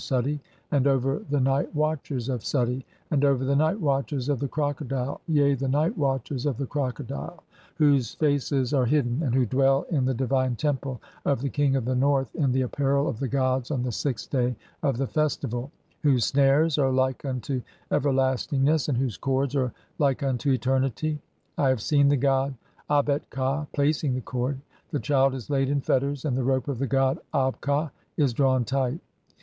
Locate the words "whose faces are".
7.75-8.87